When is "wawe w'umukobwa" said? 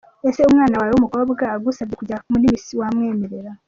0.79-1.43